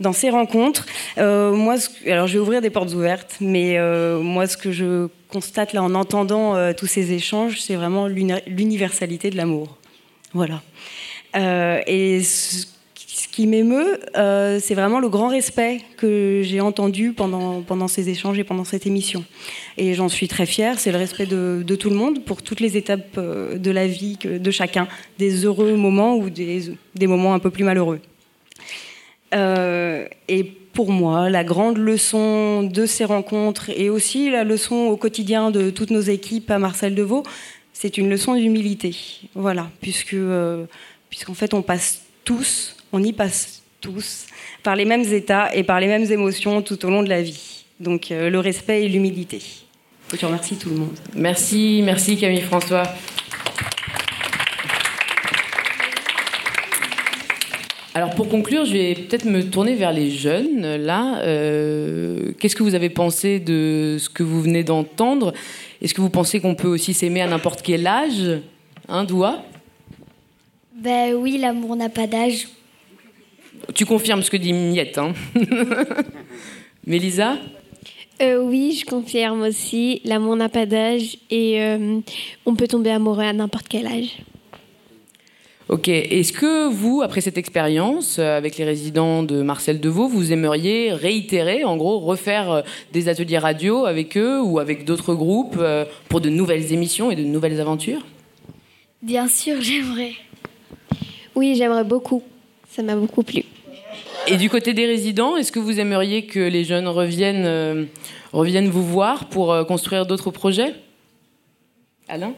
[0.00, 0.86] dans ces rencontres.
[1.16, 1.74] Moi,
[2.06, 3.76] alors je vais ouvrir des portes ouvertes, mais
[4.22, 9.36] moi ce que je constate là en entendant tous ces échanges, c'est vraiment l'universalité de
[9.36, 9.76] l'amour.
[10.34, 10.62] Voilà.
[11.34, 12.66] et ce
[13.38, 18.36] qui m'émeut, euh, c'est vraiment le grand respect que j'ai entendu pendant, pendant ces échanges
[18.36, 19.24] et pendant cette émission.
[19.76, 22.76] Et j'en suis très fière, c'est le respect de, tout le monde pour toutes les
[22.76, 24.88] étapes euh, de la vie de chacun,
[25.20, 28.00] des heureux moments ou des, des moments un peu plus malheureux.
[29.36, 34.96] Euh, et pour moi, la grande leçon de ces rencontres et aussi la leçon au
[34.96, 37.22] quotidien de toutes nos équipes à Marcel Deveau,
[37.72, 38.96] c'est une leçon d'humilité.
[39.36, 40.16] Voilà, puisque,
[41.08, 44.26] puisqu'en fait, on passe tous on y passe tous
[44.62, 47.64] par les mêmes états et par les mêmes émotions tout au long de la vie.
[47.80, 49.40] Donc euh, le respect et l'humilité.
[50.12, 50.96] Je remercie tout le monde.
[51.14, 52.84] Merci, merci Camille François.
[57.94, 60.76] Alors pour conclure, je vais peut-être me tourner vers les jeunes.
[60.76, 65.32] Là, euh, qu'est-ce que vous avez pensé de ce que vous venez d'entendre?
[65.82, 68.40] Est-ce que vous pensez qu'on peut aussi s'aimer à n'importe quel âge?
[68.88, 69.42] Un doigt
[70.74, 72.46] Ben oui, l'amour n'a pas d'âge.
[73.74, 75.12] Tu confirmes ce que dit Miette, hein
[76.86, 77.36] Mélisa
[78.22, 80.00] euh, Oui, je confirme aussi.
[80.04, 82.00] L'amour n'a pas d'âge et euh,
[82.46, 84.18] on peut tomber amoureux à n'importe quel âge.
[85.68, 85.88] Ok.
[85.88, 90.92] Est-ce que vous, après cette expérience euh, avec les résidents de Marcel Deveau, vous aimeriez
[90.92, 95.62] réitérer, en gros, refaire des ateliers radio avec eux ou avec d'autres groupes
[96.08, 98.00] pour de nouvelles émissions et de nouvelles aventures?
[99.02, 100.12] Bien sûr, j'aimerais.
[101.34, 102.22] Oui, j'aimerais beaucoup.
[102.78, 103.42] Ça m'a beaucoup plu.
[104.28, 107.86] Et du côté des résidents, est-ce que vous aimeriez que les jeunes reviennent, euh,
[108.32, 110.76] reviennent vous voir pour euh, construire d'autres projets?
[112.06, 112.34] Alain?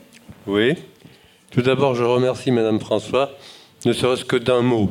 [0.46, 0.76] Oui.
[1.50, 3.32] Tout d'abord, je remercie Madame François,
[3.84, 4.90] ne serait-ce que d'un mot,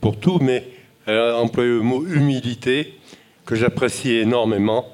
[0.00, 0.68] pour tout, mais
[1.04, 2.94] elle a employé le mot humilité,
[3.46, 4.86] que j'apprécie énormément.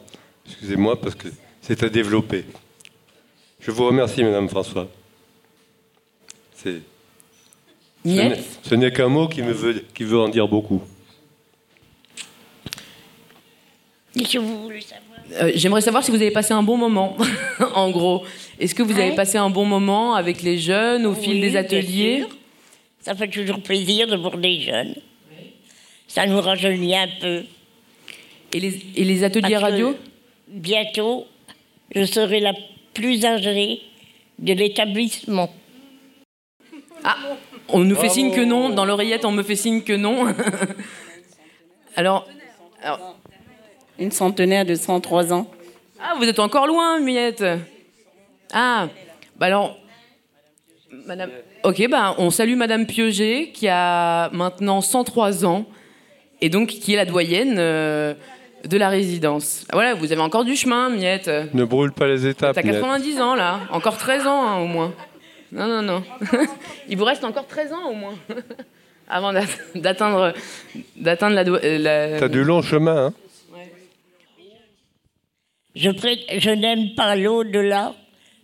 [0.47, 1.29] Excusez-moi, parce que
[1.61, 2.47] c'est à développer.
[3.61, 4.89] Je vous remercie, Madame François.
[6.55, 6.81] C'est
[8.63, 10.83] ce n'est qu'un mot qui, me veut, qui veut en dire beaucoup.
[14.19, 17.17] Euh, j'aimerais savoir si vous avez passé un bon moment,
[17.75, 18.25] en gros.
[18.59, 22.25] Est-ce que vous avez passé un bon moment avec les jeunes au fil des ateliers?
[23.01, 24.95] Ça fait toujours plaisir de voir des jeunes.
[26.09, 27.43] Ça nous rajeunit un peu.
[28.53, 29.97] Et les, et les ateliers radio?
[30.49, 31.27] Bientôt,
[31.95, 32.55] je serai la
[32.95, 33.81] plus âgée
[34.39, 35.53] de l'établissement.
[37.05, 37.17] Ah,
[37.69, 38.71] on nous fait signe que non.
[38.71, 40.27] Dans l'oreillette, on me fait signe que non.
[41.97, 42.27] alors,
[43.99, 45.49] Une centenaire de 103 ans.
[46.01, 47.45] Ah, vous êtes encore loin, Miette.
[48.53, 48.89] Ah,
[49.37, 49.79] bah alors.
[51.07, 51.31] Madame.
[51.65, 55.67] Ok, bah, on salue Madame Pieuget, qui a maintenant 103 ans,
[56.41, 58.15] et donc qui est la doyenne euh,
[58.65, 59.65] de la résidence.
[59.69, 61.31] Ah, voilà, vous avez encore du chemin, Miette.
[61.55, 62.55] Ne brûle pas les étapes.
[62.55, 63.61] T'as 90 ans, là.
[63.71, 64.93] Encore 13 ans, hein, au moins.
[65.53, 66.03] Non, non, non.
[66.89, 68.15] Il vous reste encore 13 ans au moins
[69.09, 69.33] avant
[69.75, 70.33] d'atteindre
[70.97, 71.79] d'atteindre la.
[71.79, 72.19] la...
[72.21, 73.15] T'as du long chemin, hein
[75.75, 75.91] Je,
[76.39, 77.95] je n'aime pas l'au-delà.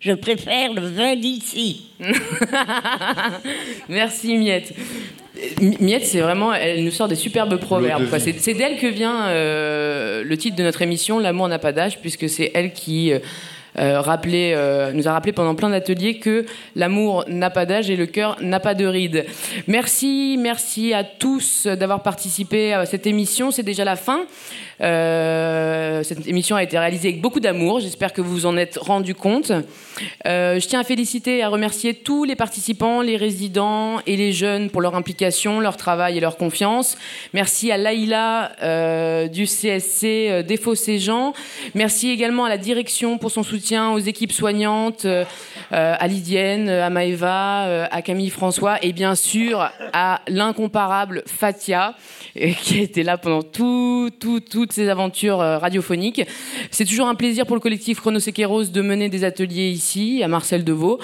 [0.03, 1.91] Je préfère le vin d'ici.
[3.89, 4.75] Merci Miette.
[5.61, 8.07] Miette, c'est vraiment, elle nous sort des superbes proverbes.
[8.19, 12.29] C'est d'elle que vient euh, le titre de notre émission, L'amour n'a pas d'âge, puisque
[12.29, 13.21] c'est elle qui euh,
[13.79, 16.45] euh, euh, nous a rappelé pendant plein d'ateliers que
[16.77, 19.25] l'amour n'a pas d'âge et le cœur n'a pas de rides.
[19.67, 23.51] Merci, merci à tous d'avoir participé à cette émission.
[23.51, 24.27] C'est déjà la fin.
[24.83, 27.81] Euh, cette émission a été réalisée avec beaucoup d'amour.
[27.81, 29.53] J'espère que vous vous en êtes rendu compte.
[30.25, 34.71] je tiens à féliciter et à remercier tous les participants, les résidents et les jeunes
[34.71, 36.97] pour leur implication, leur travail et leur confiance.
[37.33, 41.33] Merci à Laïla du CSC Défaussé-Jean.
[41.75, 45.25] Merci également à la direction pour son soutien aux équipes soignantes, euh,
[45.73, 51.95] euh, à Lydienne, à Maëva, euh, à Camille François et bien sûr à l'incomparable Fatia
[52.63, 53.43] qui été là pendant
[54.73, 56.27] ces aventures radiophoniques.
[56.71, 60.65] C'est toujours un plaisir pour le collectif Chronosequeros de mener des ateliers ici à Marcel
[60.65, 60.99] Deveau.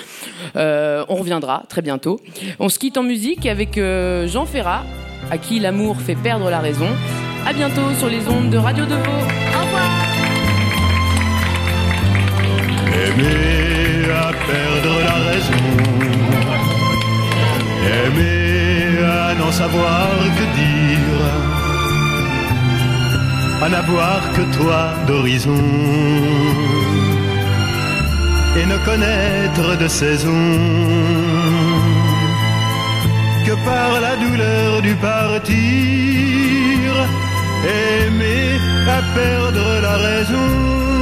[0.55, 2.21] on reviendra très bientôt.
[2.59, 3.79] On se quitte en musique avec
[4.27, 4.85] Jean Ferrat,
[5.31, 6.89] à qui l'amour fait perdre la raison.
[7.47, 9.01] À bientôt sur les ondes de Radio Deveau.
[9.01, 9.91] Au revoir.
[13.07, 15.53] Aimer à perdre la raison.
[18.05, 21.58] Aimer à n'en savoir que dire.
[23.61, 25.63] À n'avoir que toi d'horizon.
[28.57, 30.45] Et ne connaître de saison
[33.47, 35.57] que par la douleur du partir,
[37.65, 38.59] aimer
[38.97, 40.98] à perdre la raison.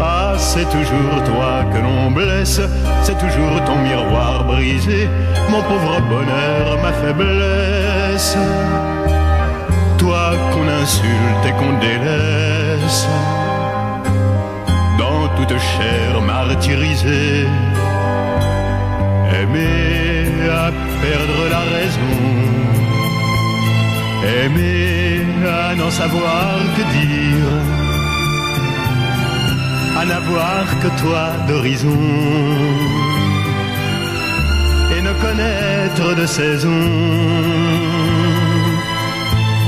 [0.00, 2.60] Ah, c'est toujours toi que l'on blesse,
[3.02, 5.08] c'est toujours ton miroir brisé,
[5.50, 8.36] mon pauvre bonheur, ma faiblesse.
[9.98, 13.06] Toi qu'on insulte et qu'on délaisse,
[14.98, 17.46] dans toute chair martyrisée,
[19.40, 20.70] aimer à
[21.02, 22.16] perdre la raison,
[24.42, 27.83] aimer à n'en savoir que dire
[30.06, 31.98] n'avoir que toi d'horizon
[34.94, 36.84] et ne connaître de saison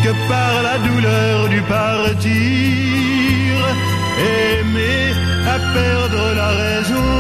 [0.04, 2.32] que par la douleur du partir,
[4.38, 5.02] aimer
[5.54, 7.10] à perdre la raison.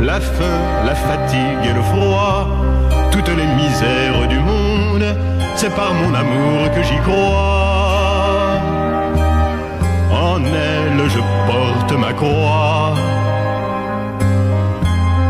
[0.00, 2.48] La faim, la fatigue et le froid,
[3.12, 5.06] toutes les misères du monde,
[5.56, 7.69] c'est par mon amour que j'y crois.
[11.20, 12.94] Je porte ma croix.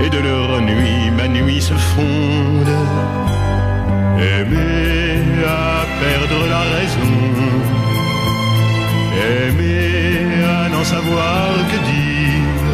[0.05, 2.75] Et de leur nuit, ma nuit se fonde.
[4.19, 7.17] Aimer à perdre la raison.
[9.31, 12.69] Aimer à n'en savoir que dire.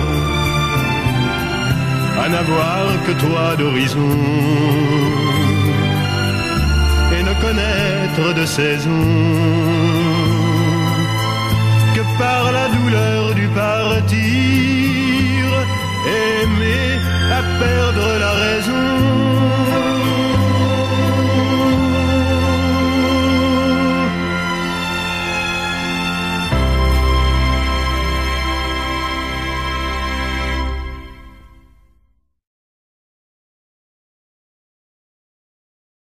[2.24, 4.10] À n'avoir que toi d'horizon
[7.14, 9.85] et ne connaître de saison
[12.18, 14.16] par la douleur du partir,
[16.06, 16.98] aimer
[17.38, 19.95] à perdre la raison.